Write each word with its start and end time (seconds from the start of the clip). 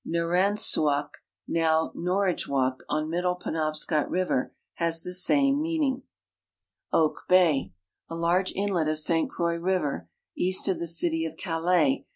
Naraidxnuk, 0.03 1.11
now 1.47 1.91
Norridgewok, 1.95 2.77
on 2.89 3.07
middle 3.07 3.35
Penoi)scot 3.35 4.09
river, 4.09 4.51
has 4.77 5.03
the 5.03 5.13
same 5.13 5.61
meaning. 5.61 6.01
Oak 6.91 7.25
bay, 7.29 7.71
a 8.09 8.15
large 8.15 8.51
inlet 8.53 8.87
of 8.87 8.97
St 8.97 9.29
Croix 9.29 9.57
river, 9.57 10.09
east 10.35 10.67
of 10.67 10.79
the 10.79 10.87
city 10.87 11.23
of 11.23 11.37
Calais, 11.37 11.87
i. 11.99 12.05